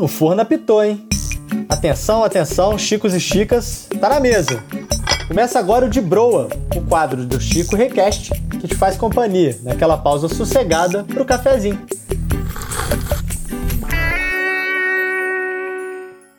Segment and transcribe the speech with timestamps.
[0.00, 1.06] o forno apitou, hein?
[1.68, 4.64] Atenção, atenção, chicos e chicas, tá na mesa.
[5.28, 9.98] Começa agora o De Broa, o quadro do Chico Request, que te faz companhia naquela
[9.98, 11.86] pausa sossegada pro cafezinho.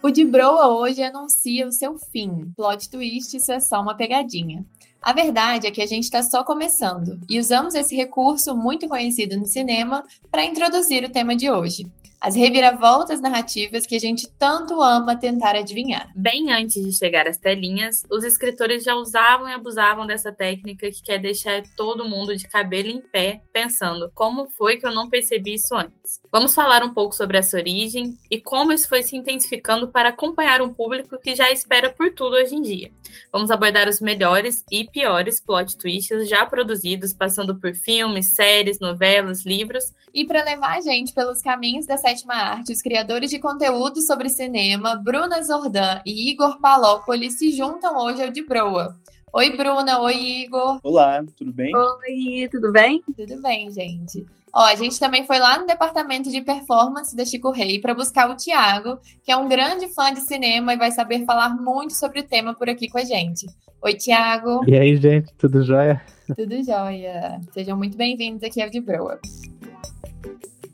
[0.01, 2.51] O De Broa hoje anuncia o seu fim.
[2.55, 4.65] Plot twist, isso é só uma pegadinha.
[4.99, 9.37] A verdade é que a gente está só começando e usamos esse recurso muito conhecido
[9.37, 11.85] no cinema para introduzir o tema de hoje
[12.21, 16.11] as reviravoltas narrativas que a gente tanto ama tentar adivinhar.
[16.15, 21.01] Bem antes de chegar às telinhas, os escritores já usavam e abusavam dessa técnica que
[21.01, 25.55] quer deixar todo mundo de cabelo em pé, pensando como foi que eu não percebi
[25.55, 26.21] isso antes.
[26.31, 30.61] Vamos falar um pouco sobre essa origem e como isso foi se intensificando para acompanhar
[30.61, 32.91] um público que já espera por tudo hoje em dia.
[33.31, 39.43] Vamos abordar os melhores e piores plot twists já produzidos, passando por filmes, séries, novelas,
[39.43, 39.85] livros.
[40.13, 44.27] E para levar a gente pelos caminhos dessa sétima arte, os criadores de conteúdo sobre
[44.27, 48.95] cinema, Bruna Zordan e Igor Palópolis, se juntam hoje ao de Broa.
[49.33, 50.01] Oi, Bruna.
[50.01, 50.81] Oi, Igor.
[50.83, 51.73] Olá, tudo bem?
[51.73, 53.01] Oi, tudo bem?
[53.15, 54.25] Tudo bem, gente.
[54.53, 58.29] Ó, a gente também foi lá no departamento de performance da Chico Rei para buscar
[58.29, 62.19] o Tiago, que é um grande fã de cinema e vai saber falar muito sobre
[62.19, 63.47] o tema por aqui com a gente.
[63.81, 64.59] Oi, Tiago.
[64.67, 66.01] E aí, gente, tudo jóia?
[66.35, 67.39] Tudo jóia.
[67.53, 69.17] Sejam muito bem-vindos aqui ao de Broa.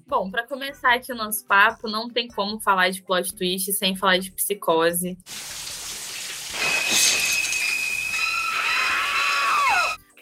[0.08, 3.94] Bom, para começar aqui o nosso papo, não tem como falar de plot twist sem
[3.94, 5.18] falar de psicose.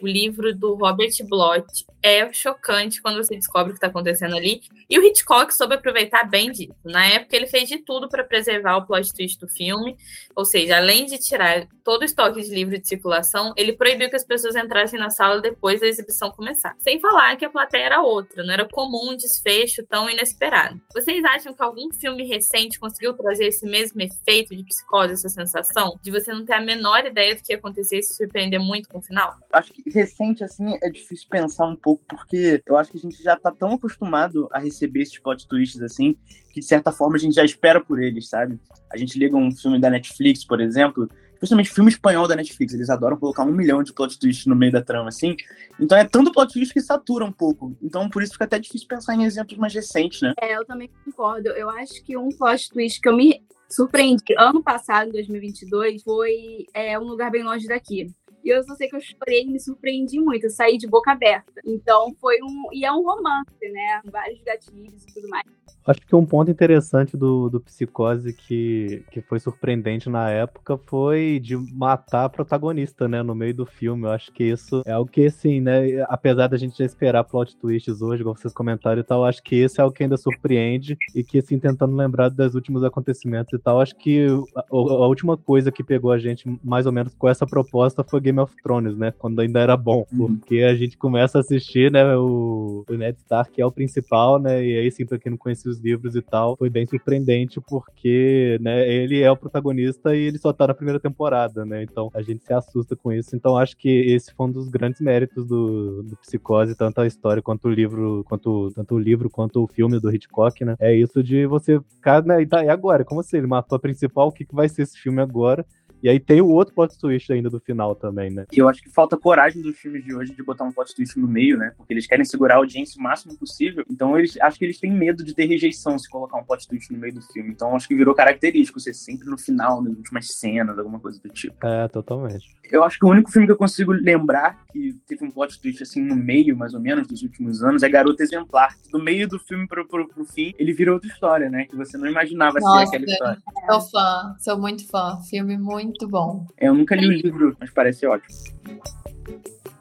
[0.00, 4.62] O livro do Robert Bloch é chocante quando você descobre o que está acontecendo ali.
[4.88, 6.74] E o Hitchcock soube aproveitar bem disso.
[6.84, 9.96] Na época, ele fez de tudo para preservar o plot twist do filme.
[10.34, 14.16] Ou seja, além de tirar todo o estoque de livro de circulação, ele proibiu que
[14.16, 16.76] as pessoas entrassem na sala depois da exibição começar.
[16.78, 20.80] Sem falar que a plateia era outra, não era comum um desfecho tão inesperado.
[20.94, 25.98] Vocês acham que algum filme recente conseguiu trazer esse mesmo efeito de psicose, essa sensação?
[26.02, 28.88] De você não ter a menor ideia do que ia acontecer e se surpreender muito
[28.88, 29.34] com o final?
[29.52, 33.22] Acho que recente, assim, é difícil pensar um pouco porque eu acho que a gente
[33.22, 36.16] já tá tão acostumado a receber esses plot twists assim,
[36.52, 38.58] que de certa forma a gente já espera por eles, sabe?
[38.90, 41.08] A gente liga um filme da Netflix, por exemplo,
[41.38, 44.72] principalmente filme espanhol da Netflix, eles adoram colocar um milhão de plot twists no meio
[44.72, 45.36] da trama, assim.
[45.78, 47.76] Então é tanto plot twist que satura um pouco.
[47.82, 50.34] Então por isso fica até difícil pensar em exemplos mais recentes, né?
[50.40, 51.48] É, eu também concordo.
[51.50, 56.66] Eu acho que um plot twist que eu me surpreendi ano passado, em 2022, foi
[56.72, 58.08] é, Um Lugar Bem Longe Daqui.
[58.46, 60.44] E eu só sei que eu chorei e me surpreendi muito.
[60.44, 61.60] Eu saí de boca aberta.
[61.64, 62.68] Então foi um.
[62.72, 64.00] E é um romance, né?
[64.04, 65.55] Vários gatilhos e tudo mais.
[65.86, 71.40] Acho que um ponto interessante do, do Psicose que, que foi surpreendente na época foi
[71.40, 74.04] de matar a protagonista, né, no meio do filme.
[74.04, 77.56] Eu acho que isso é o que, assim, né, apesar da gente já esperar plot
[77.56, 80.96] twists hoje, igual vocês comentaram e tal, acho que esse é o que ainda surpreende
[81.14, 84.26] e que, assim, tentando lembrar dos últimos acontecimentos e tal, acho que
[84.56, 88.20] a, a última coisa que pegou a gente mais ou menos com essa proposta foi
[88.20, 90.36] Game of Thrones, né, quando ainda era bom, uhum.
[90.36, 94.40] porque a gente começa a assistir, né, o, o Ned Stark que é o principal,
[94.40, 96.86] né, e aí, sim, pra quem não conhecia os os livros e tal, foi bem
[96.86, 101.82] surpreendente porque, né, ele é o protagonista e ele só tá na primeira temporada, né?
[101.82, 103.36] Então a gente se assusta com isso.
[103.36, 107.42] Então acho que esse foi um dos grandes méritos do, do Psicose, tanto a história
[107.42, 110.74] quanto o livro, quanto tanto o livro quanto o filme do Hitchcock, né?
[110.80, 113.04] É isso de você ficar, né, e, tá, e agora?
[113.04, 113.36] Como assim?
[113.36, 115.64] Ele matou a principal, o que, que vai ser esse filme agora?
[116.02, 118.46] E aí tem o outro plot twist ainda do final também, né?
[118.52, 121.18] E eu acho que falta coragem dos filmes de hoje de botar um plot twist
[121.18, 121.72] no meio, né?
[121.76, 123.84] Porque eles querem segurar a audiência o máximo possível.
[123.90, 126.92] Então eles acho que eles têm medo de ter rejeição se colocar um plot twist
[126.92, 127.50] no meio do filme.
[127.50, 131.28] Então acho que virou característico ser sempre no final, nas últimas cenas, alguma coisa do
[131.28, 131.54] tipo.
[131.66, 132.56] É, totalmente.
[132.70, 135.82] Eu acho que o único filme que eu consigo lembrar que teve um plot twist
[135.82, 138.76] assim no meio, mais ou menos, dos últimos anos, é Garota Exemplar.
[138.90, 141.64] Do meio do filme pro, pro, pro fim, ele virou outra história, né?
[141.66, 143.42] Que você não imaginava Nossa, ser aquela história.
[143.70, 145.20] Sou fã, sou muito fã.
[145.28, 146.46] Filme muito bom.
[146.58, 148.34] Eu nunca li o livro, mas parece ótimo.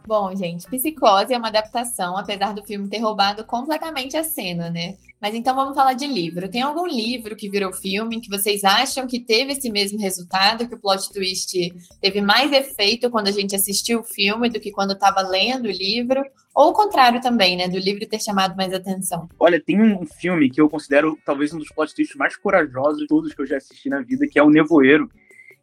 [0.07, 4.95] Bom, gente, Psicose é uma adaptação, apesar do filme ter roubado completamente a cena, né?
[5.19, 6.47] Mas então vamos falar de livro.
[6.47, 10.75] Tem algum livro que virou filme que vocês acham que teve esse mesmo resultado, que
[10.75, 14.93] o plot twist teve mais efeito quando a gente assistiu o filme do que quando
[14.93, 16.23] estava lendo o livro?
[16.53, 17.67] Ou o contrário também, né?
[17.67, 19.27] Do livro ter chamado mais atenção.
[19.39, 23.07] Olha, tem um filme que eu considero talvez um dos plot twists mais corajosos de
[23.07, 25.09] todos que eu já assisti na vida, que é O Nevoeiro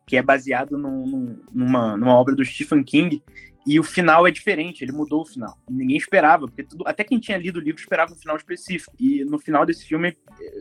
[0.06, 3.22] que é baseado num, numa, numa obra do Stephen King,
[3.66, 5.56] E o final é diferente, ele mudou o final.
[5.70, 8.92] Ninguém esperava, porque tudo, até quem tinha lido o livro esperava um final específico.
[8.98, 10.16] E no final desse filme,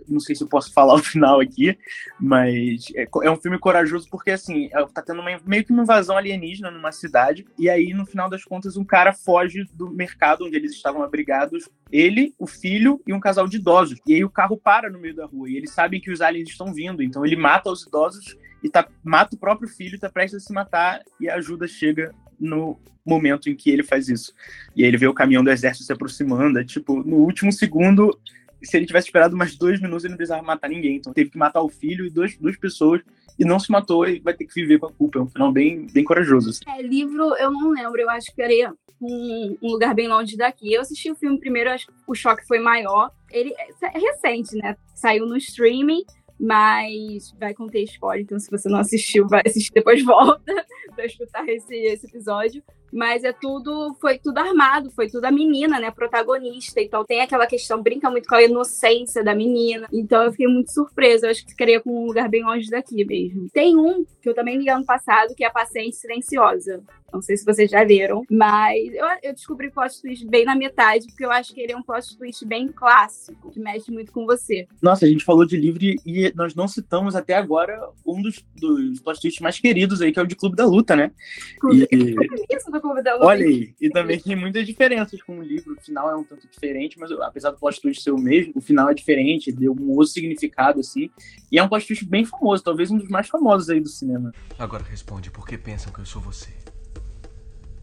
[0.08, 1.78] não sei se eu posso falar o final aqui,
[2.20, 5.84] mas é, é um filme corajoso porque, assim, é, tá tendo uma, meio que uma
[5.84, 10.46] invasão alienígena numa cidade, e aí, no final das contas, um cara foge do mercado
[10.46, 14.00] onde eles estavam abrigados, ele, o filho e um casal de idosos.
[14.06, 16.50] E aí o carro para no meio da rua, e eles sabem que os aliens
[16.50, 20.44] estão vindo, então ele mata os idosos e tá, mata o próprio filho, tá prestes
[20.44, 24.34] a se matar, e a ajuda chega no momento em que ele faz isso.
[24.76, 28.18] E aí ele vê o caminhão do exército se aproximando, é tipo, no último segundo,
[28.62, 30.98] se ele tivesse esperado mais dois minutos, ele não precisava matar ninguém.
[30.98, 33.02] Então teve que matar o filho e dois, duas pessoas,
[33.40, 35.20] e não se matou e vai ter que viver com a culpa.
[35.20, 36.50] É um final bem, bem corajoso.
[36.50, 36.62] Assim.
[36.68, 40.74] É, livro eu não lembro, eu acho que era um, um lugar bem longe daqui.
[40.74, 43.12] Eu assisti o filme primeiro, acho que o choque foi maior.
[43.32, 44.76] Ele é recente, né?
[44.94, 46.04] Saiu no streaming,
[46.42, 50.66] mas vai conter spoiler, então se você não assistiu, vai assistir depois volta
[50.96, 52.64] para escutar esse, esse episódio.
[52.92, 56.82] Mas é tudo, foi tudo armado, foi tudo a menina, né, protagonista.
[56.82, 59.88] Então tem aquela questão, brinca muito com a inocência da menina.
[59.92, 61.28] Então eu fiquei muito surpresa.
[61.28, 63.50] Eu acho que ficaria com um lugar bem longe daqui mesmo.
[63.52, 66.84] Tem um que eu também li ano passado, que é a Paciente Silenciosa.
[67.12, 70.56] Não sei se vocês já leram, mas eu, eu descobri o plot twist bem na
[70.56, 74.14] metade, porque eu acho que ele é um plot twist bem clássico, que mexe muito
[74.14, 74.66] com você.
[74.82, 79.00] Nossa, a gente falou de livro e nós não citamos até agora um dos, dos
[79.02, 81.12] plot twists mais queridos aí, que é o de Clube da Luta, né?
[81.60, 82.16] Clube, e...
[82.56, 83.26] isso Clube da Luta.
[83.26, 86.48] Olha aí, e também tem muitas diferenças com o livro, o final é um tanto
[86.48, 89.92] diferente, mas apesar do plot twist ser o mesmo, o final é diferente, deu um
[89.92, 91.10] outro significado, assim,
[91.52, 94.34] e é um plot twist bem famoso, talvez um dos mais famosos aí do cinema.
[94.58, 96.50] Agora responde, por que pensam que eu sou você?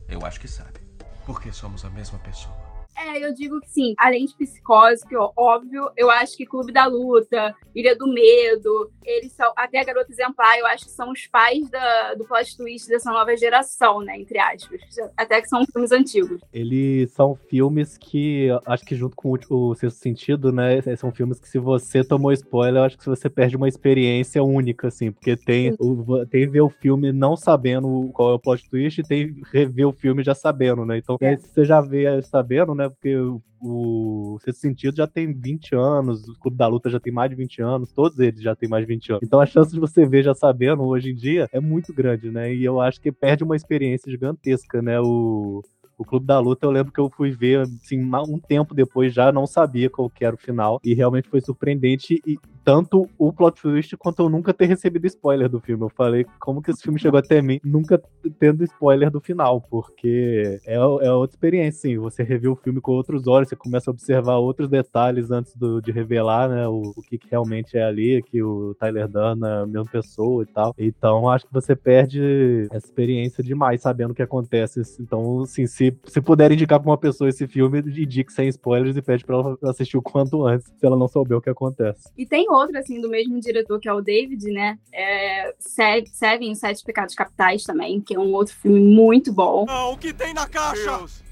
[0.09, 0.81] Eu acho que sabe.
[1.27, 2.57] Porque somos a mesma pessoa.
[2.99, 3.95] É, eu digo que sim.
[3.97, 9.33] Além de psicose, que óbvio, eu acho que Clube da Luta, Ilha do Medo, eles
[9.33, 12.89] são, até a Garota Exemplar, eu acho que são os pais da, do plot twist
[12.89, 14.19] dessa nova geração, né?
[14.19, 14.81] Entre aspas.
[15.17, 16.41] Até que são filmes antigos.
[16.53, 20.81] Eles são filmes que, acho que junto com o, o Sexto Sentido, né?
[20.97, 24.89] São filmes que se você tomou spoiler, eu acho que você perde uma experiência única,
[24.89, 25.13] assim.
[25.13, 29.05] Porque tem, o, tem ver o filme não sabendo qual é o plot twist e
[29.05, 30.99] tem rever o filme já sabendo, né?
[30.99, 31.37] Então, é.
[31.37, 32.88] você já vê sabendo, né?
[32.91, 37.13] Porque o, o Sexto Sentido já tem 20 anos, o Clube da Luta já tem
[37.13, 39.23] mais de 20 anos, todos eles já têm mais de 20 anos.
[39.23, 42.55] Então a chance de você ver já sabendo hoje em dia é muito grande, né?
[42.55, 45.01] E eu acho que perde uma experiência gigantesca, né?
[45.01, 45.63] O,
[45.99, 49.33] o Clube da Luta, eu lembro que eu fui ver, assim, um tempo depois já,
[49.33, 53.63] não sabia qual que era o final, e realmente foi surpreendente, e tanto o plot
[53.63, 55.83] twist quanto eu nunca ter recebido spoiler do filme.
[55.83, 57.99] Eu falei, como que esse filme chegou até mim, nunca
[58.39, 61.97] tendo spoiler do final, porque é, é outra experiência, sim.
[61.97, 65.81] Você revê o filme com outros olhos, você começa a observar outros detalhes antes do,
[65.81, 69.63] de revelar, né, o, o que, que, realmente é ali, que o Tyler Dunn é
[69.63, 70.75] a mesma pessoa e tal.
[70.77, 74.83] Então, acho que você perde essa experiência demais sabendo o que acontece.
[75.01, 79.03] Então, assim, se, se puder indicar pra uma pessoa esse filme, indique sem spoilers e
[79.03, 82.11] pede pra ela assistir o quanto antes, se ela não souber o que acontece.
[82.17, 84.79] E tem outro, assim, do mesmo diretor, que é o David, né?
[84.93, 89.67] É Seven, Sete Pecados Capitais também, que é um outro filme muito bom.
[89.69, 90.97] Ah, o que tem na caixa?
[90.99, 91.23] Deus.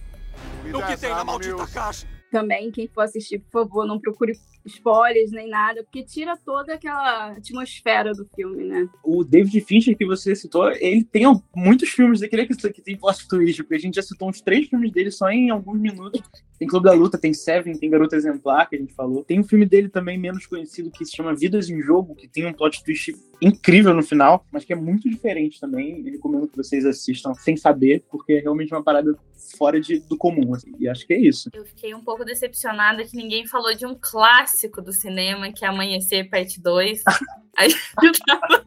[0.75, 1.73] O que tem na maldita Deus.
[1.73, 2.07] caixa?
[2.31, 4.33] Também, quem for assistir, por favor, não procure
[4.67, 8.89] spoilers nem nada, porque tira toda aquela atmosfera do filme, né?
[9.03, 11.25] O David Fincher que você citou, ele tem
[11.55, 14.69] muitos filmes daquele que, que tem plot twist, porque a gente já citou uns três
[14.69, 16.21] filmes dele só em alguns minutos.
[16.59, 19.23] Tem Clube da Luta, tem Seven, tem Garota Exemplar, que a gente falou.
[19.23, 22.47] Tem um filme dele também menos conhecido que se chama Vidas em Jogo, que tem
[22.47, 25.99] um plot twist incrível no final, mas que é muito diferente também.
[25.99, 29.15] Eu recomendo que vocês assistam sem saber, porque é realmente uma parada
[29.59, 30.55] fora de, do comum.
[30.55, 30.73] Assim.
[30.79, 31.51] E acho que é isso.
[31.53, 35.69] Eu fiquei um pouco decepcionada que ninguém falou de um clássico do cinema, que é
[35.69, 37.03] Amanhecer Parte 2.
[37.57, 38.67] Aí eu tava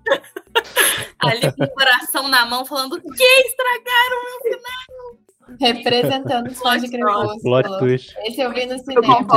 [1.19, 5.19] ali com o coração na mão, falando: que estragaram o meu final?
[5.59, 7.39] Representando os fãs de Crepúsculo.
[7.41, 8.15] Plot twist.
[8.19, 9.27] Esse eu vi no cinema.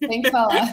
[0.00, 0.72] Tem que falar.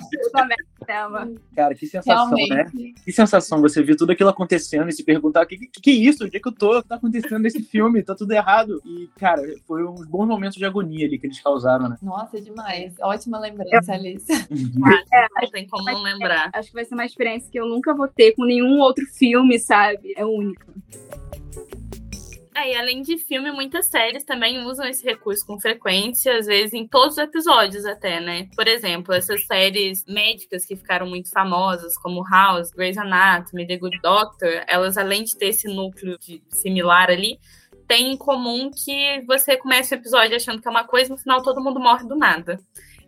[1.56, 2.46] Cara, que sensação, né?
[2.46, 2.76] Realmente.
[2.76, 2.94] né?
[3.04, 5.94] Que sensação você ver tudo aquilo acontecendo e se perguntar: o que, que, que é
[5.94, 6.26] isso?
[6.26, 6.78] Onde é que eu tô?
[6.78, 8.04] O que tá acontecendo nesse filme?
[8.04, 8.82] Tá tudo errado.
[8.86, 11.98] E, cara, foi uns bons momentos de agonia ali que eles causaram, né?
[12.02, 12.94] Nossa, demais.
[13.02, 14.26] Ótima lembrança, Alice.
[14.32, 16.50] é, não tem como não lembrar.
[16.54, 19.60] Acho que vai ser uma experiência que eu nunca vou ter com nenhum outro filme,
[19.60, 20.14] sabe?
[20.16, 20.66] É único.
[22.58, 26.74] É, e além de filme, muitas séries também usam esse recurso com frequência, às vezes
[26.74, 28.50] em todos os episódios até, né?
[28.56, 34.00] Por exemplo, essas séries médicas que ficaram muito famosas, como House, Grey's Anatomy, The Good
[34.02, 37.38] Doctor, elas além de ter esse núcleo de, similar ali,
[37.88, 41.44] tem em comum que você começa o episódio achando que é uma coisa, no final
[41.44, 42.60] todo mundo morre do nada.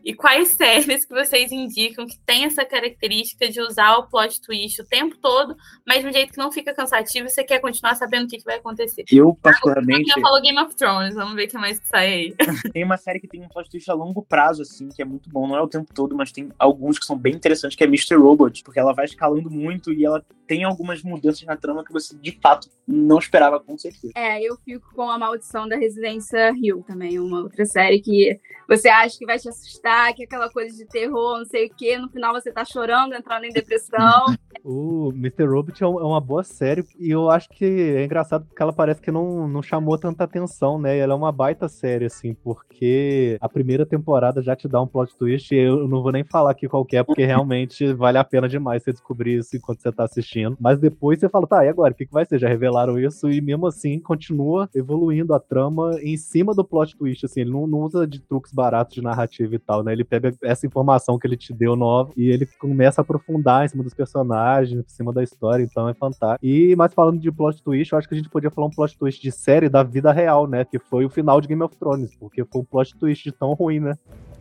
[0.03, 4.81] E quais séries que vocês indicam que tem essa característica de usar o plot twist
[4.81, 7.95] o tempo todo, mas de um jeito que não fica cansativo e você quer continuar
[7.95, 9.03] sabendo o que, que vai acontecer?
[9.11, 10.09] Eu, particularmente.
[10.09, 12.35] Já falou Game of Thrones, vamos ver o que mais que sai aí.
[12.73, 15.29] tem uma série que tem um plot twist a longo prazo, assim, que é muito
[15.29, 15.47] bom.
[15.47, 18.15] Não é o tempo todo, mas tem alguns que são bem interessantes, que é Mr.
[18.15, 22.17] Robot, porque ela vai escalando muito e ela tem algumas mudanças na trama que você,
[22.17, 24.13] de fato, não esperava, com certeza.
[24.15, 28.89] É, eu fico com a Maldição da Residência Hill também, uma outra série que você
[28.89, 32.09] acha que vai te assustar, que aquela coisa de terror, não sei o quê, no
[32.09, 34.25] final você tá chorando, entrando em depressão.
[34.63, 35.45] o Mr.
[35.45, 39.01] Robot é, é uma boa série e eu acho que é engraçado porque ela parece
[39.01, 40.97] que não, não chamou tanta atenção, né?
[40.97, 45.15] Ela é uma baita série, assim, porque a primeira temporada já te dá um plot
[45.17, 48.47] twist e eu não vou nem falar aqui qual é, porque realmente vale a pena
[48.47, 50.57] demais você descobrir isso enquanto você tá assistindo.
[50.59, 51.93] Mas depois você fala, tá, e agora?
[51.93, 52.39] O que, que vai ser?
[52.39, 57.25] Já revelaram isso e mesmo assim continua evoluindo a trama em cima do plot twist,
[57.25, 59.93] assim, ele não, não usa de truques baratos de narrativa e tal, né?
[59.93, 63.67] Ele pega essa informação que ele te deu nova e ele começa a aprofundar em
[63.67, 66.45] cima dos personagens, em cima da história, então é fantástico.
[66.45, 68.97] E, mas falando de plot twist, eu acho que a gente podia falar um plot
[68.97, 70.65] twist de série da vida real, né?
[70.65, 73.79] Que foi o final de Game of Thrones, porque foi um plot twist tão ruim,
[73.79, 73.97] né?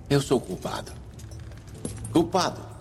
[0.09, 0.93] Eu sou culpado.
[2.13, 2.79] Culpado.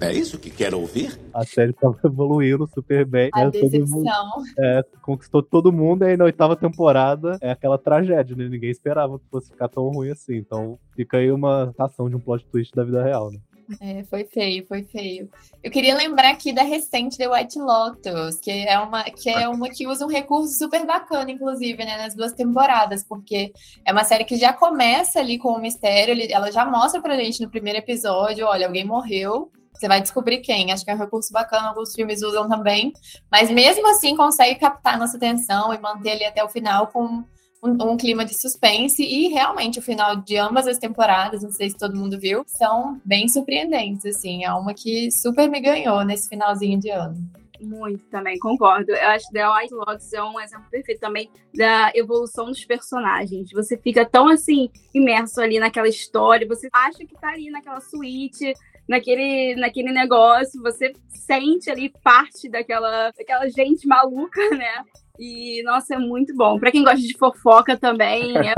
[0.00, 1.20] É isso que quer ouvir?
[1.32, 3.28] A série tava evoluindo super bem.
[3.34, 3.50] A né?
[3.50, 4.00] decepção.
[4.00, 8.48] Mundo, é, conquistou todo mundo, e aí na oitava temporada é aquela tragédia, né?
[8.48, 10.36] Ninguém esperava que fosse ficar tão ruim assim.
[10.36, 13.38] Então fica aí uma ação de um plot twist da vida real, né?
[13.80, 15.28] É, foi feio, foi feio.
[15.62, 19.68] Eu queria lembrar aqui da recente The White Lotus, que é uma que é uma
[19.68, 23.52] que usa um recurso super bacana, inclusive, né, nas duas temporadas, porque
[23.84, 27.40] é uma série que já começa ali com o mistério, ela já mostra pra gente
[27.42, 29.50] no primeiro episódio, olha, alguém morreu,
[29.80, 30.72] você vai descobrir quem.
[30.72, 32.92] Acho que é um recurso bacana, alguns filmes usam também.
[33.30, 37.24] Mas mesmo assim consegue captar nossa atenção e manter ali até o final com
[37.62, 39.02] um, um, clima de suspense.
[39.02, 43.00] E realmente o final de ambas as temporadas, não sei se todo mundo viu, são
[43.04, 44.04] bem surpreendentes.
[44.06, 47.16] Assim, é uma que super me ganhou nesse finalzinho de ano.
[47.60, 48.90] Muito também, concordo.
[48.92, 53.50] Eu acho que The White Lotus é um exemplo perfeito também da evolução dos personagens.
[53.52, 58.54] Você fica tão assim, imerso ali naquela história, você acha que tá ali naquela suíte,
[58.88, 64.84] naquele, naquele negócio, você sente ali parte daquela, daquela gente maluca, né?
[65.20, 66.58] E, nossa, é muito bom.
[66.58, 68.54] Para quem gosta de fofoca também, é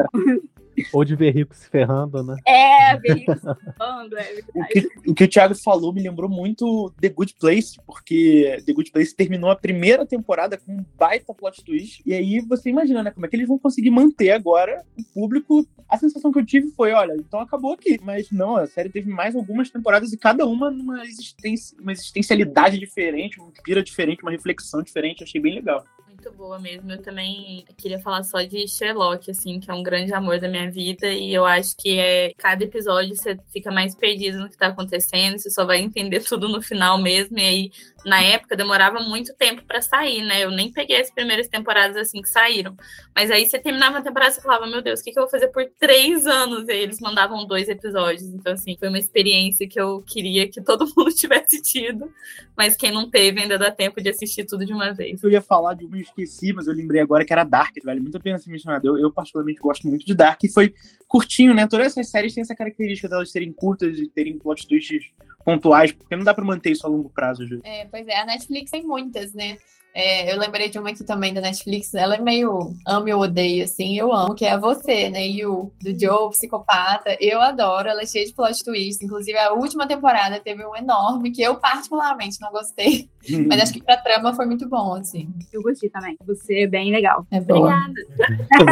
[0.93, 2.37] Ou de ver rico se ferrando, né?
[2.47, 6.31] É, ver rico se ferrando, é o que, o que o Thiago falou me lembrou
[6.31, 11.35] muito The Good Place, porque The Good Place terminou a primeira temporada com um baita
[11.35, 12.01] plot twist.
[12.07, 13.11] E aí você imagina, né?
[13.11, 15.67] Como é que eles vão conseguir manter agora o público?
[15.89, 17.99] A sensação que eu tive foi: olha, então acabou aqui.
[18.01, 22.79] Mas não, a série teve mais algumas temporadas e cada uma numa existência, uma existencialidade
[22.79, 25.25] diferente, uma pira diferente, uma reflexão diferente.
[25.25, 25.85] Achei bem legal
[26.23, 26.93] muito boa mesmo.
[26.93, 30.71] Eu também queria falar só de Sherlock, assim, que é um grande amor da minha
[30.71, 31.09] vida.
[31.09, 35.39] E eu acho que é cada episódio você fica mais perdido no que tá acontecendo,
[35.39, 37.39] você só vai entender tudo no final mesmo.
[37.39, 37.73] E aí
[38.05, 40.45] na época demorava muito tempo para sair, né?
[40.45, 42.77] Eu nem peguei as primeiras temporadas assim que saíram.
[43.15, 45.31] Mas aí você terminava a temporada e falava, meu Deus, o que, que eu vou
[45.31, 46.69] fazer por três anos?
[46.69, 48.23] E aí eles mandavam dois episódios.
[48.23, 52.13] Então, assim, foi uma experiência que eu queria que todo mundo tivesse tido.
[52.57, 55.23] Mas quem não teve ainda dá tempo de assistir tudo de uma vez.
[55.23, 58.17] Eu ia falar de uma esqueci, mas eu lembrei agora que era Dark, vale muito
[58.17, 58.87] a pena ser mencionado.
[58.87, 60.75] Eu, eu particularmente gosto muito de Dark e foi
[61.09, 61.67] curtinho, né?
[61.67, 65.11] Todas essas séries têm essa característica delas serem curtas e terem plot twists
[65.45, 67.61] pontuais, porque não dá para manter isso a longo prazo, Ju.
[67.65, 69.59] É, pois é, a Netflix tem muitas, né?
[69.95, 73.65] É, eu lembrei de uma aqui também da Netflix, ela é meio ame ou odeio,
[73.65, 78.07] assim, eu amo, que é você, né, Yu, do Joe, psicopata, eu adoro, ela é
[78.07, 82.51] cheia de plot twist, inclusive a última temporada teve um enorme, que eu particularmente não
[82.51, 83.11] gostei,
[83.47, 85.29] mas acho que pra trama foi muito bom, assim.
[85.53, 87.27] Eu gostei também, você é bem legal.
[87.31, 87.93] É Obrigada.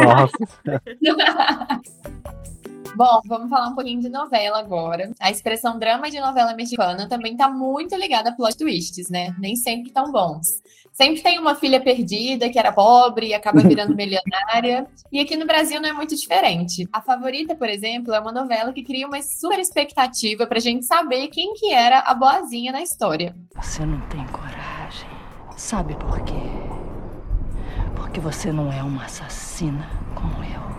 [0.03, 0.81] Nossa.
[2.95, 5.11] Bom, vamos falar um pouquinho de novela agora.
[5.19, 9.33] A expressão drama de novela mexicana também tá muito ligada a plot twists, né?
[9.39, 10.61] Nem sempre tão bons.
[10.91, 14.87] Sempre tem uma filha perdida que era pobre e acaba virando milionária.
[15.11, 16.87] E aqui no Brasil não é muito diferente.
[16.91, 21.27] A Favorita, por exemplo, é uma novela que cria uma super expectativa pra gente saber
[21.29, 23.35] quem que era a boazinha na história.
[23.55, 25.09] Você não tem coragem.
[25.55, 26.33] Sabe por quê?
[27.95, 30.70] Porque você não é uma assassina como eu.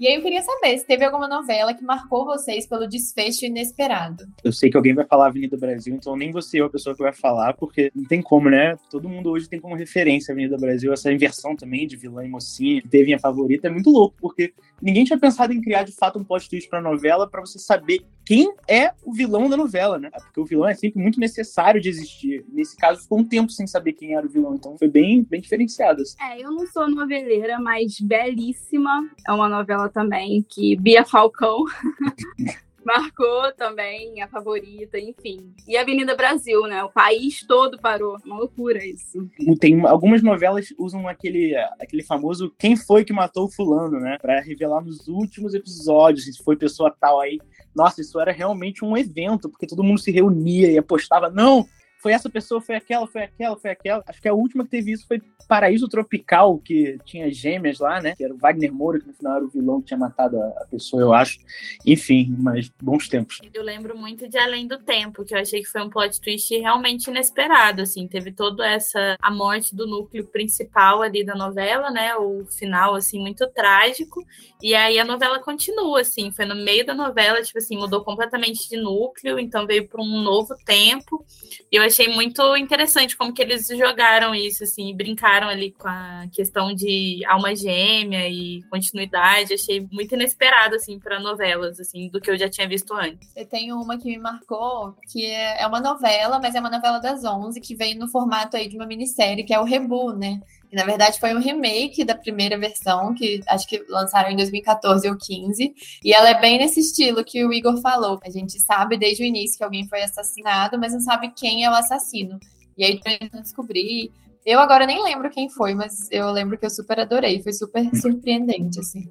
[0.00, 4.24] E aí eu queria saber se teve alguma novela que marcou vocês pelo desfecho inesperado.
[4.44, 7.02] Eu sei que alguém vai falar Avenida Brasil, então nem você é a pessoa que
[7.02, 8.76] vai falar, porque não tem como, né?
[8.88, 12.80] Todo mundo hoje tem como referência Avenida Brasil, essa inversão também de vilã e mocinha,
[12.80, 16.16] que teve a favorita, é muito louco, porque ninguém tinha pensado em criar de fato
[16.16, 20.10] um plot twist pra novela para você saber quem é o vilão da novela, né?
[20.10, 22.44] Porque o vilão é sempre muito necessário de existir.
[22.52, 25.40] Nesse caso, ficou um tempo sem saber quem era o vilão, então foi bem, bem
[25.40, 26.02] diferenciado.
[26.02, 26.14] Assim.
[26.20, 29.08] É, eu não sou noveleira, mas belíssima.
[29.26, 31.64] É uma novela também que Bia Falcão
[32.88, 35.52] marcou também a favorita, enfim.
[35.66, 36.82] E Avenida Brasil, né?
[36.82, 38.16] O país todo parou.
[38.24, 39.28] Uma loucura isso.
[39.60, 44.16] Tem algumas novelas usam aquele, aquele famoso quem foi que matou fulano, né?
[44.18, 47.38] Pra revelar nos últimos episódios se foi pessoa tal aí.
[47.76, 51.66] Nossa, isso era realmente um evento, porque todo mundo se reunia e apostava, não,
[51.98, 54.04] foi essa pessoa, foi aquela, foi aquela, foi aquela.
[54.06, 58.14] Acho que a última que teve isso foi Paraíso Tropical, que tinha gêmeas lá, né?
[58.14, 60.66] Que era o Wagner Moura, que no final era o vilão que tinha matado a
[60.70, 61.38] pessoa, eu acho.
[61.86, 63.40] Enfim, mas bons tempos.
[63.52, 66.54] Eu lembro muito de Além do Tempo, que eu achei que foi um plot twist
[66.56, 68.06] realmente inesperado, assim.
[68.06, 69.16] Teve toda essa...
[69.20, 72.14] a morte do núcleo principal ali da novela, né?
[72.14, 74.22] O final, assim, muito trágico.
[74.62, 76.30] E aí a novela continua, assim.
[76.30, 80.22] Foi no meio da novela, tipo assim, mudou completamente de núcleo, então veio para um
[80.22, 81.24] novo tempo.
[81.72, 86.26] E eu achei muito interessante como que eles jogaram isso, assim, brincaram ali com a
[86.32, 89.54] questão de alma gêmea e continuidade.
[89.54, 93.30] Achei muito inesperado, assim, para novelas, assim, do que eu já tinha visto antes.
[93.36, 96.98] Eu tenho uma que me marcou, que é, é uma novela, mas é uma novela
[96.98, 100.40] das 11, que veio no formato aí de uma minissérie, que é o Rebu, né?
[100.70, 105.08] E, na verdade, foi um remake da primeira versão, que acho que lançaram em 2014
[105.08, 105.74] ou 15.
[106.04, 108.20] E ela é bem nesse estilo que o Igor falou.
[108.24, 111.70] A gente sabe desde o início que alguém foi assassinado, mas não sabe quem é
[111.70, 112.38] o assassino.
[112.76, 114.12] E aí, tentando descobrir.
[114.44, 117.42] Eu agora nem lembro quem foi, mas eu lembro que eu super adorei.
[117.42, 119.10] Foi super surpreendente, assim.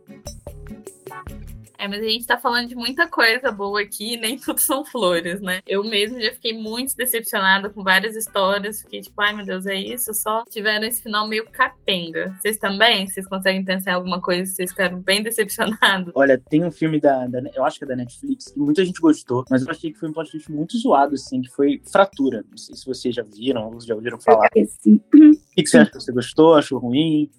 [1.77, 5.39] É, mas a gente tá falando de muita coisa boa aqui, nem tudo são flores,
[5.41, 5.61] né?
[5.67, 8.81] Eu mesmo já fiquei muito decepcionada com várias histórias.
[8.81, 10.13] Fiquei tipo, ai meu Deus, é isso?
[10.13, 12.35] Só tiveram esse final meio capenga.
[12.39, 13.07] Vocês também?
[13.07, 16.11] Vocês conseguem pensar em alguma coisa vocês ficaram bem decepcionados?
[16.15, 18.99] Olha, tem um filme da, da, Eu acho que é da Netflix, que muita gente
[18.99, 22.43] gostou, mas eu achei que foi um plot twist muito zoado, assim, que foi Fratura.
[22.49, 24.49] Não sei se vocês já viram, ou já ouviram falar.
[24.79, 24.99] Sim.
[25.13, 25.91] O que, que você acha?
[25.93, 26.55] Você gostou?
[26.55, 27.29] Achou ruim?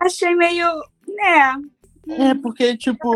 [0.00, 0.66] Achei meio.
[1.06, 1.54] né?
[2.08, 3.14] É, porque, tipo.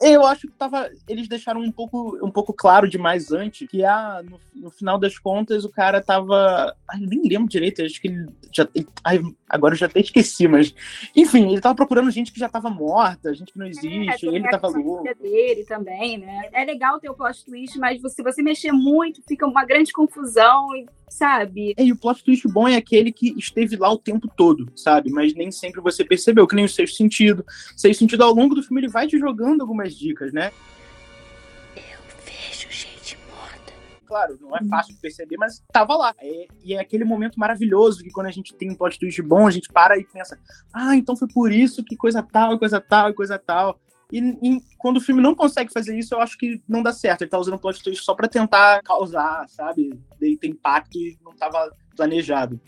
[0.00, 0.90] Eu acho que tava.
[1.08, 5.18] Eles deixaram um pouco, um pouco claro demais antes que ah, no, no final das
[5.18, 6.76] contas o cara tava.
[6.88, 8.68] Ai, nem lembro direito, acho que ele já.
[8.74, 10.74] Ele, ai, agora eu já até esqueci, mas.
[11.16, 14.48] Enfim, ele tava procurando gente que já tava morta, gente que não existe, É, ele
[14.50, 15.04] tava louco.
[15.20, 16.50] dele também, né?
[16.52, 20.74] É legal ter o plot twist, mas se você mexer muito, fica uma grande confusão,
[20.76, 21.74] e, sabe?
[21.78, 25.10] E o plot twist bom é aquele que esteve lá o tempo todo, sabe?
[25.10, 27.44] Mas nem sempre você percebeu, que nem o sexto sentido.
[27.76, 30.52] Sexto sentido, ao longo do filme, ele vai te jogando algumas dicas, né?
[32.24, 33.72] Vejo gente morta.
[34.06, 36.14] Claro, não é fácil de perceber, mas tava lá.
[36.20, 39.46] É- e é aquele momento maravilhoso que quando a gente tem um plot twist bom,
[39.46, 40.38] a gente para e pensa,
[40.72, 43.80] ah, então foi por isso que coisa tal, coisa tal, coisa tal.
[44.12, 47.22] E, e quando o filme não consegue fazer isso, eu acho que não dá certo.
[47.22, 49.98] Ele tá usando plot twist só pra tentar causar, sabe?
[50.20, 52.60] Daí tem impacto e não tava planejado.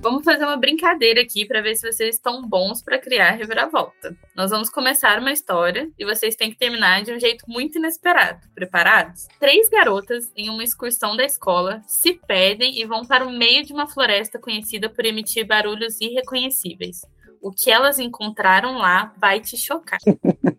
[0.00, 4.16] Vamos fazer uma brincadeira aqui para ver se vocês estão bons para criar reviravolta.
[4.34, 8.46] Nós vamos começar uma história e vocês têm que terminar de um jeito muito inesperado.
[8.54, 9.26] Preparados?
[9.40, 13.72] Três garotas, em uma excursão da escola, se perdem e vão para o meio de
[13.72, 17.00] uma floresta conhecida por emitir barulhos irreconhecíveis.
[17.42, 19.98] O que elas encontraram lá vai te chocar.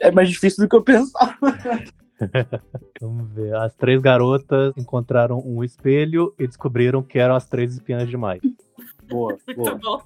[0.00, 1.38] É mais difícil do que eu pensava.
[3.00, 3.54] Vamos ver.
[3.56, 8.40] As três garotas encontraram um espelho e descobriram que eram as três espiãs demais.
[9.08, 10.02] Boa, Muito bom.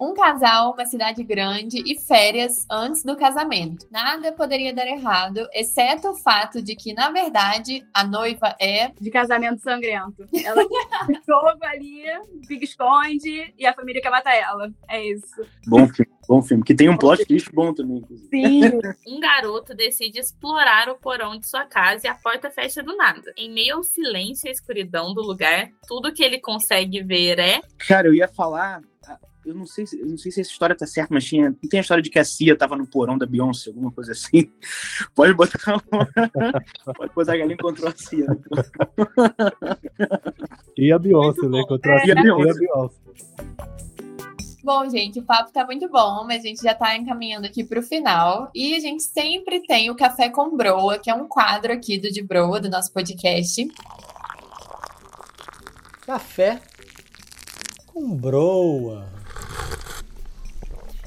[0.00, 3.86] Um casal, uma cidade grande e férias antes do casamento.
[3.90, 8.92] Nada poderia dar errado, exceto o fato de que, na verdade, a noiva é.
[9.00, 10.26] De casamento sangrento.
[10.44, 10.62] Ela
[11.26, 12.02] jogo ali,
[12.46, 14.72] fica esconde e a família quer matar ela.
[14.88, 15.46] É isso.
[15.66, 16.64] Bom filme, bom filme.
[16.64, 18.28] Que tem um plot twist bom também, inclusive.
[18.30, 18.62] Sim.
[19.06, 23.32] Um garoto decide explorar o porão de sua casa e a porta fecha do nada.
[23.36, 27.60] Em meio ao silêncio e à escuridão do lugar, tudo que ele consegue ver é
[27.78, 28.82] Cara, eu ia falar.
[29.44, 31.50] Eu não sei, se- eu não sei se essa história tá certa, mas tinha.
[31.50, 34.12] Não tem a história de que a Cia tava no porão da Beyoncé, alguma coisa
[34.12, 34.50] assim.
[35.14, 35.58] Pode botar.
[36.96, 38.26] Pode botar que ela encontrou a Cia.
[40.76, 41.60] E a Beyoncé, né?
[41.60, 42.58] Encontrou a E a Cia e a Beyoncé.
[42.60, 42.94] Beyoncé.
[44.64, 47.82] Bom, gente, o papo tá muito bom, mas a gente já tá encaminhando aqui pro
[47.82, 48.48] final.
[48.54, 52.08] E a gente sempre tem o Café com Broa, que é um quadro aqui do
[52.12, 53.66] De Broa, do nosso podcast.
[56.06, 56.60] Café
[57.86, 59.04] com broa.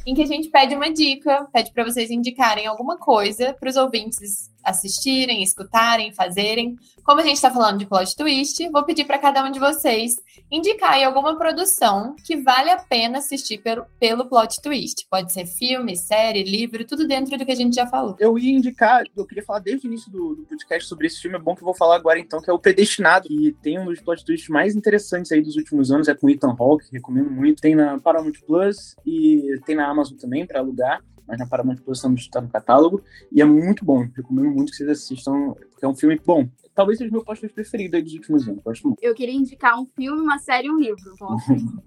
[0.06, 3.76] Em que a gente pede uma dica, pede para vocês indicarem alguma coisa para os
[3.76, 6.76] ouvintes assistirem, escutarem, fazerem.
[7.04, 10.16] Como a gente está falando de plot twist, vou pedir para cada um de vocês
[10.52, 15.06] indicar aí alguma produção que vale a pena assistir pelo, pelo plot twist.
[15.10, 18.16] Pode ser filme, série, livro, tudo dentro do que a gente já falou.
[18.20, 21.38] Eu ia indicar, eu queria falar desde o início do, do podcast sobre esse filme,
[21.38, 23.86] é bom que eu vou falar agora então, que é o Predestinado, que tem um
[23.86, 27.62] dos plot twists mais interessantes aí dos últimos anos, é com Ethan Hawke, recomendo muito.
[27.62, 31.02] Tem na Paramount Plus e tem na Amazon também para alugar.
[31.28, 34.08] Mas na Paramount Plus também está no catálogo, e é muito bom.
[34.16, 36.48] Recomendo muito que vocês assistam, porque é um filme bom.
[36.74, 38.62] Talvez seja o meu posto preferido dos últimos anos.
[38.64, 39.02] Gosto muito.
[39.02, 41.16] Eu queria indicar um filme, uma série e um livro.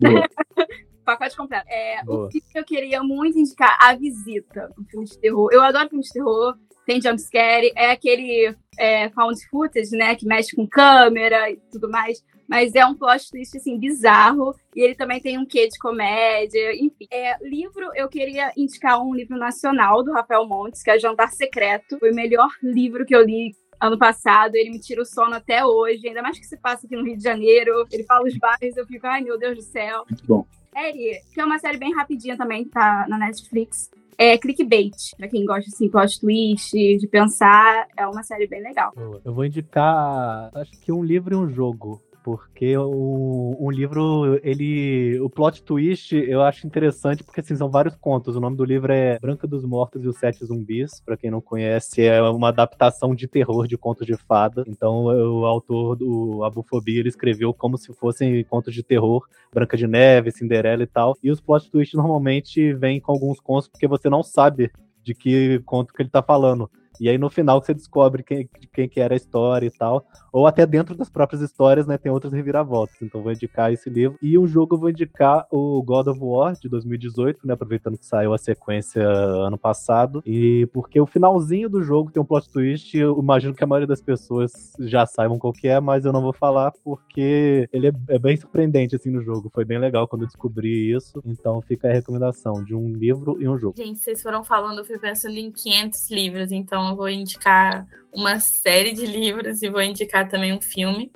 [1.05, 1.67] Pacote completo.
[1.69, 5.51] É, o filme que eu queria muito indicar, A Visita, um filme de terror.
[5.53, 6.55] Eu adoro filmes de terror,
[6.87, 12.23] tem jumpscare, é aquele é, found footage, né, que mexe com câmera e tudo mais
[12.49, 14.55] mas é um plot twist, assim, bizarro.
[14.75, 17.07] E ele também tem um quê de comédia, enfim.
[17.11, 21.99] É, livro, eu queria indicar um livro nacional do Rafael Montes, que é Jantar Secreto.
[21.99, 24.55] Foi o melhor livro que eu li ano passado.
[24.55, 27.19] Ele me tira o sono até hoje, ainda mais que se passa aqui no Rio
[27.19, 27.87] de Janeiro.
[27.93, 30.05] Ele fala os bairros, eu fico, ai meu Deus do céu.
[30.09, 30.47] Muito bom.
[30.73, 33.91] Série, que é uma série bem rapidinha também, tá na Netflix.
[34.17, 38.93] É clickbait, pra quem gosta assim, plot twist, de pensar, é uma série bem legal.
[39.25, 45.19] Eu vou indicar, acho que um livro e um jogo porque o, um livro, ele.
[45.21, 48.37] O plot twist eu acho interessante, porque assim, são vários contos.
[48.37, 51.01] O nome do livro é Branca dos Mortos e os Sete Zumbis.
[51.05, 54.65] para quem não conhece, é uma adaptação de terror de contos de fada.
[54.67, 59.87] Então, o autor do Abufobia ele escreveu como se fossem contos de terror, Branca de
[59.87, 61.17] Neve, Cinderela e tal.
[61.23, 64.71] E os plot twists normalmente vêm com alguns contos, porque você não sabe
[65.03, 66.71] de que conto que ele tá falando.
[67.01, 70.07] E aí no final você descobre quem, quem que era a história e tal.
[70.33, 72.97] Ou até dentro das próprias histórias, né, tem outras reviravoltas.
[73.03, 74.19] Então vou indicar esse livro.
[74.23, 78.07] E um jogo eu vou indicar o God of War de 2018, né, aproveitando que
[78.07, 80.23] saiu a sequência ano passado.
[80.25, 83.87] E porque o finalzinho do jogo tem um plot twist, eu imagino que a maioria
[83.87, 87.93] das pessoas já saibam qual que é, mas eu não vou falar porque ele é,
[88.09, 89.51] é bem surpreendente assim no jogo.
[89.53, 91.23] Foi bem legal quando eu descobri isso.
[91.25, 93.75] Então fica a recomendação de um livro e um jogo.
[93.77, 98.41] Gente, vocês foram falando, eu fui pensando em 500 livros, então eu vou indicar uma
[98.41, 101.11] série de livros e vou indicar também um filme.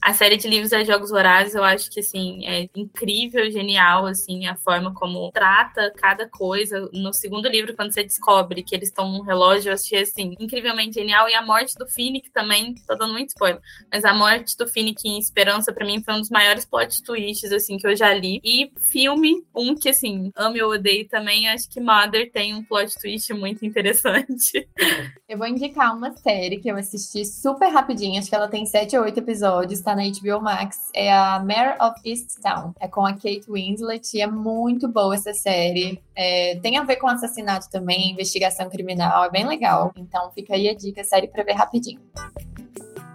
[0.00, 4.46] A série de livros é Jogos Vorazes, eu acho que assim é incrível, genial assim
[4.46, 6.88] a forma como trata cada coisa.
[6.92, 10.94] No segundo livro, quando você descobre que eles estão num relógio, eu achei assim incrivelmente
[10.94, 11.28] genial.
[11.28, 13.60] E a morte do Finnick também, tô dando muito spoiler,
[13.92, 17.52] mas a morte do Finnick em Esperança para mim foi um dos maiores plot twists
[17.52, 18.40] assim que eu já li.
[18.44, 22.94] E filme, um que assim amo e odeio também, acho que Mother tem um plot
[23.00, 24.68] twist muito interessante.
[25.28, 28.96] Eu vou indicar uma série que eu assisti super rapidinho, acho que ela tem sete
[28.96, 32.74] ou oito episódios tá na HBO Max, é a Mare of Easttown.
[32.78, 36.02] É com a Kate Winslet e é muito boa essa série.
[36.14, 39.92] É, tem a ver com assassinato também, investigação criminal, é bem legal.
[39.96, 42.00] Então fica aí a dica, série pra ver rapidinho.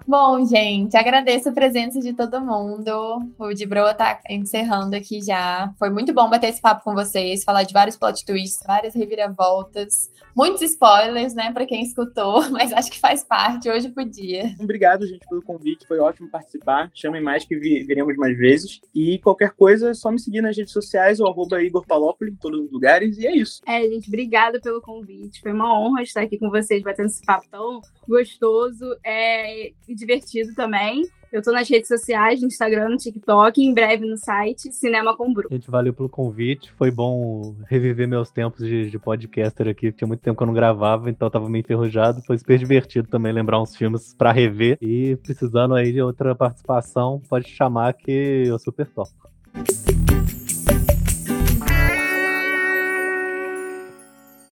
[0.06, 3.32] Bom, gente, agradeço a presença de todo mundo.
[3.39, 5.74] O de Broa tá encerrando aqui já.
[5.80, 10.12] Foi muito bom bater esse papo com vocês, falar de vários plot twists, várias reviravoltas,
[10.36, 14.54] muitos spoilers, né, para quem escutou, mas acho que faz parte, hoje podia.
[14.60, 16.92] Obrigado, gente, pelo convite, foi ótimo participar.
[16.94, 18.82] Chamem mais que viremos mais vezes.
[18.94, 22.36] E qualquer coisa, é só me seguir nas redes sociais, o arroba Igor Palópoli, em
[22.36, 23.62] todos os lugares, e é isso.
[23.66, 25.39] É, gente, obrigada pelo convite.
[25.39, 28.86] Foi uma honra estar aqui com vocês, batendo esse papo tão gostoso.
[29.04, 31.08] É, divertido também.
[31.34, 35.34] Eu tô nas redes sociais, no Instagram, no TikTok, em breve no site Cinema com
[35.34, 35.48] Bru.
[35.52, 36.72] Gente, valeu pelo convite.
[36.74, 39.92] Foi bom reviver meus tempos de, de podcaster aqui.
[39.92, 42.22] Tinha muito tempo que eu não gravava, então eu tava meio enferrujado.
[42.22, 44.78] Foi super divertido também lembrar uns filmes para rever.
[44.80, 49.12] E precisando aí de outra participação, pode chamar que eu super topo.